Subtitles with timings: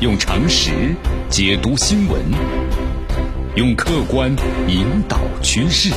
[0.00, 0.94] 用常识
[1.30, 2.20] 解读新闻，
[3.54, 4.28] 用客观
[4.66, 5.90] 引导趋势。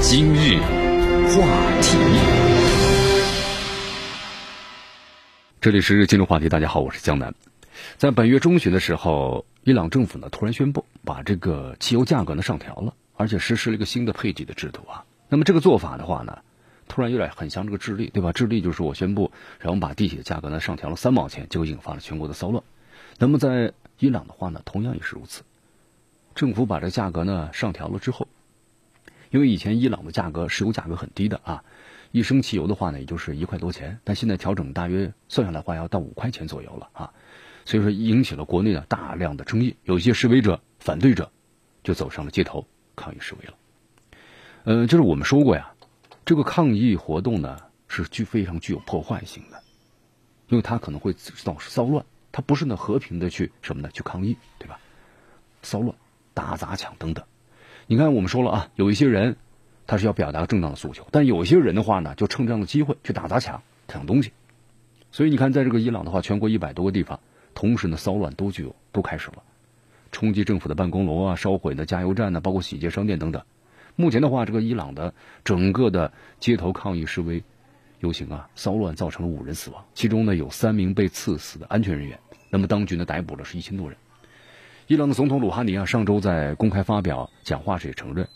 [0.00, 0.58] 今日
[1.28, 1.46] 话
[1.82, 1.98] 题，
[5.60, 6.48] 这里是今日话题。
[6.48, 7.34] 大家好，我是江南。
[7.98, 15.04] 在本月中旬的时候，伊朗政府呢突然宣布把这个汽油价格呢上调了，而且实施了一个新的配给的制度啊。
[15.28, 16.38] 那么这个做法的话呢，
[16.88, 18.32] 突然有点很像这个智利，对吧？
[18.32, 22.62] 智利就是我宣布，然后把地铁价格呢上调了三毛钱，结果引发了全国的骚乱。
[23.18, 25.42] 那么在伊朗的话呢，同样也是如此。
[26.34, 28.26] 政府把这价格呢上调了之后，
[29.30, 31.64] 因为以前伊朗的价格石油价格很低的啊，
[32.10, 37.12] 一升汽油的话呢也就是一块多钱，但现在调整大约算下来话要到五块钱左右了啊，
[37.64, 41.30] 所以说引起了国内的大量的争议，有些示威者、反对者
[41.84, 43.54] 就走上了街头抗议示威了。
[44.64, 45.71] 呃，就是我们说过呀，
[46.24, 47.58] 这个抗议活动呢
[47.88, 49.62] 是具非常具有破坏性的，
[50.48, 52.04] 因为它可能会造骚乱。
[52.30, 53.90] 它不是呢和平的去什么呢？
[53.92, 54.78] 去抗议，对吧？
[55.62, 55.94] 骚乱、
[56.32, 57.24] 打砸抢等等。
[57.86, 59.36] 你看，我们说了啊，有一些人
[59.86, 64.32] 他是要表达正当的诉求，但有些人的话呢，就趁这样的机会去打砸抢抢东西。
[65.10, 67.20] 所以你看，在这个伊朗的话，全国一百多个地方，
[67.54, 69.42] 同时呢骚乱都具有都开始了，
[70.10, 73.42] 冲击政府的办公楼啊，烧毁的加油站呢，包括洗劫商店等等。
[73.96, 77.42] 目前的话，这个伊朗的整个的街头抗议示威。
[78.00, 82.18] 游行啊，骚乱造成了五人死亡，其中呢有三名被刺死的安全人员。
[82.50, 83.96] 那么当局呢逮捕了是一千多人。
[84.88, 88.28] 伊朗的总统鲁哈尼啊上周在公开发表讲话时也承认，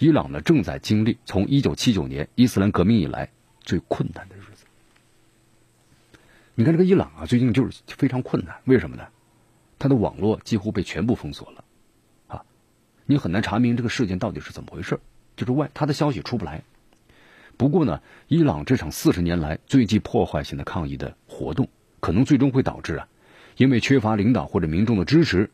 [0.00, 4.64] 伊朗呢正在经历从一九七九年伊斯兰革命以来最困难的日子。
[6.56, 9.06] 你看这个伊朗啊，最近就是非常困难，为什么呢？
[9.78, 11.62] 他的网络几乎被全部封锁了，
[13.12, 14.98] 你很难查明这个事件到底是怎么回事，
[15.36, 16.62] 就是外他的消息出不来。
[17.58, 21.68] 不过呢，伊朗这场四十年来最具破坏性的抗议的活动，
[22.00, 23.08] 可能最终会导致啊，
[23.58, 25.50] 因为缺乏领导或者民众的支持，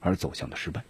[0.00, 0.84] 而走向的失败。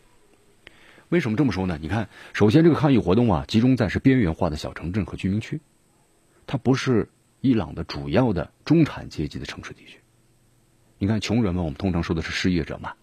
[1.08, 1.78] 为什么这么说呢？
[1.80, 5.60] 你看，首先这个抗议活动啊，集中在是边缘化的小城镇和居民区，
[6.48, 7.08] 它不是
[7.40, 10.00] 伊朗的主要的中产阶级的城市地区。
[10.98, 12.94] 你看，穷人们，我们通常说的是失业者嘛。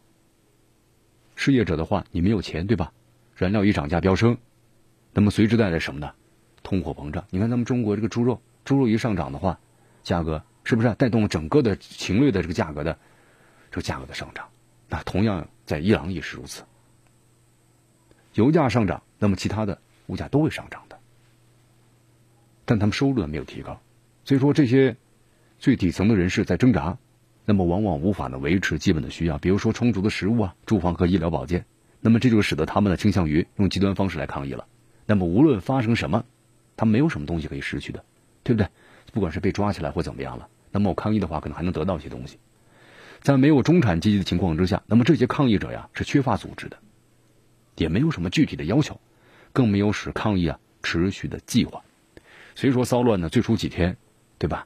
[1.40, 2.92] 失业者的话，你没有钱，对吧？
[3.34, 4.38] 燃料一涨价飙升，
[5.14, 6.12] 那么随之带来什么呢？
[6.64, 9.58] 通货膨胀，你看咱们中国这个猪肉，猪肉一上涨的话，
[10.04, 13.00] 价格是不是带动了整个的禽类的这个价格的
[13.72, 14.46] 这个价格的上涨？
[14.90, 16.62] 那同样在伊朗也是如此。
[18.34, 21.00] 油价上涨，那么其他的物价都会上涨的，
[22.66, 23.80] 但他们收入呢没有提高，
[24.26, 24.94] 所以说这些
[25.58, 26.98] 最底层的人士在挣扎，
[27.50, 31.66] 那么往往无法呢维持基本的需要，比如说充足的食物啊、住房和医疗保健，
[32.00, 34.68] 那么这就使得他们呢倾向于用极端方式来抗议了。
[35.08, 36.24] 那么无论发生什么。
[36.78, 38.06] 他没有什么东西可以失去的，
[38.42, 38.70] 对不对？
[39.12, 42.38] 不管是被抓起来或怎么样了，那么我抗议的话，可能还能得到一些东西。
[43.20, 46.78] 在没有中产阶级的情况之下，那么这些抗议者呀是缺乏组织的，
[47.76, 48.98] 也没有什么具体的要求，
[49.52, 51.84] 更没有使抗议啊持续的计划。
[52.56, 53.98] 所以说骚乱呢，最初几天，
[54.38, 54.66] 对吧？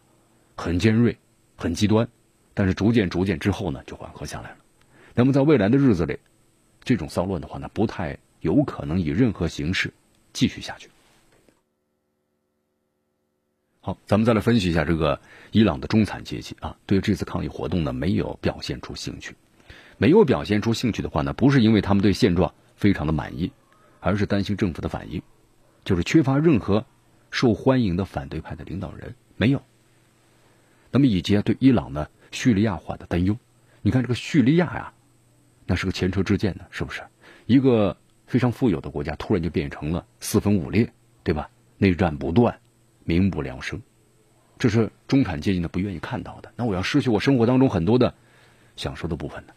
[0.56, 1.18] 很尖锐，
[1.56, 2.08] 很极端，
[2.54, 4.58] 但是逐渐逐渐之后呢，就缓和下来了。
[5.16, 6.18] 那么在未来的日子里，
[6.84, 9.94] 这种骚乱的话呢，不太有可能以任何形式
[10.34, 10.90] 继续下去。
[13.82, 15.20] 好，咱们再来分析一下这个
[15.52, 19.36] 伊朗的中产阶级啊，对这次抗议活动呢没有表现出兴趣，
[19.98, 23.52] 没有表现出兴趣的话呢，不是因为他们对现状非常的满意，
[24.00, 25.22] 而是担心政府的反应，
[25.84, 26.86] 就是缺乏任何
[27.30, 29.62] 受欢迎的反对派的领导人，没有。
[30.90, 33.38] 那么以及对伊朗呢叙利亚化的担忧，
[33.82, 34.94] 你看这个叙利亚呀，
[35.66, 37.02] 那是个前车之鉴呢，是不是？
[37.46, 37.96] 一个
[38.28, 40.92] 非常富有的国家突然就变成了四分五裂，
[41.24, 41.50] 对吧？
[41.78, 42.60] 内战不断。
[43.06, 43.82] 民不聊生，
[44.58, 46.54] 这是中产阶级呢不愿意看到的。
[46.56, 48.16] 那我要失去我生活当中很多的
[48.78, 49.54] 享受的部分呢？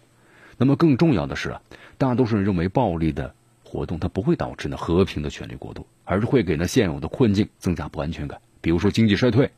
[0.59, 1.63] 那么更重要的是啊，
[1.97, 3.33] 大多数人认为暴力的
[3.63, 9.49] 活动它不会导致呢和平的权力过渡，而是会给呢现有的困境增加不安全感，比如说经济衰退、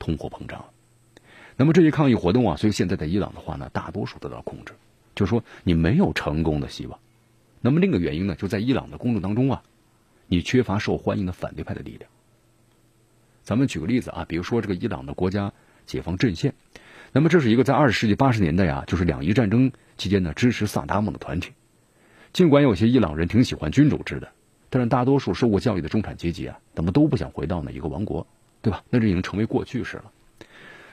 [0.00, 0.64] 通货膨胀。
[1.58, 4.72] 那么这些抗议活动啊，所以现在在伊朗的话呢，大多数得到控制，
[5.16, 6.96] 就是说你没有成功的希望。
[7.60, 9.60] 那么另一个原因呢，就在伊朗的公众当中啊，
[10.28, 12.08] 你缺乏受欢迎的反对派的力量。
[13.42, 15.52] 咱们举个例子啊，比如说这个伊朗的国家
[15.84, 16.54] 解放阵线，
[17.10, 21.50] 那么这是一个在二十世纪八十年代呀，就是两伊战争期间呢支持萨达姆的团体。
[22.32, 24.28] 尽管有些伊朗人挺喜欢君主制的，
[24.70, 28.24] 但是大多数受过教育的中产阶级啊，怎么都不想回到那一个王国，
[28.62, 28.84] 对吧？
[28.90, 30.04] 那这已经成为过去式了。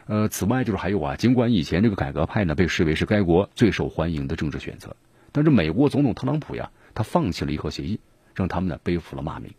[0.07, 4.95] 呃，此外就是还有啊，尽管以前这个改革派呢被视为是该国最受欢迎的政治选择，
[5.31, 7.99] 但是美国总统特朗普呀，他放弃了伊核协议，
[8.35, 9.51] 让他们呢背负了骂名。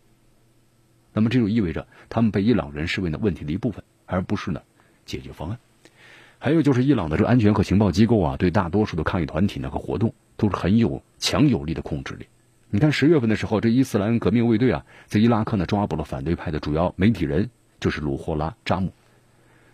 [1.11, 4.61] 那么这就意味着他们被伊朗人视为呢问题的一部分，而不是呢
[5.05, 5.59] 解决方案。
[6.39, 12.27] 还有就是伊朗的这个安全和情报机构啊，对大多数的抗议团体呢和活动都是很有强有力的控制力。
[12.69, 18.93] 你看十月份的时候，这伊斯兰革命卫队啊，在伊拉克呢抓捕了反对派的主要媒体人，就是鲁霍拉扎姆。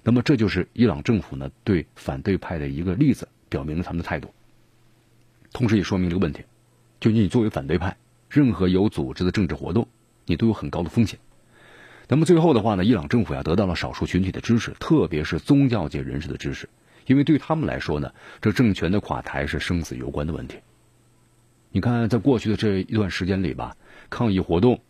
[0.04, 4.34] 那么这就是伊朗政府呢对反对派的一个例子，表明了他们的态度。
[5.52, 6.44] 同时也说明了一个问题：
[7.00, 7.96] 就你作为反对派，
[8.30, 9.88] 任何有组织的政治活动，
[10.26, 11.20] 你都有很高的风险。
[12.10, 16.68] 那么最后的话呢，伊朗政府呀得到了少数群体的支持，特别是宗教界人士的支持，
[17.06, 18.12] 因为对他们来说呢，
[18.42, 20.58] 这政权的垮台是生死攸关的问题。
[21.72, 23.78] 你看，在过去的这一段时间里吧，
[24.10, 24.82] 抗议活动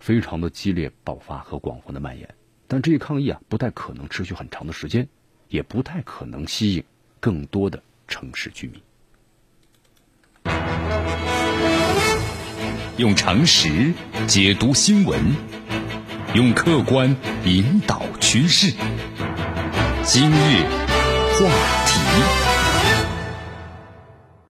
[0.00, 2.28] 非常的激烈爆发和广泛的蔓延，
[2.72, 5.08] 但这一抗议啊不太可能持续很长的时间，
[5.48, 6.84] 也不太可能吸引
[7.18, 8.80] 更多的城市居民。
[12.96, 13.92] 用常识
[14.28, 15.20] 解读新闻。
[16.32, 18.72] 用客观引导趋势。
[20.04, 20.62] 今日
[21.34, 21.50] 话
[21.86, 22.49] 题。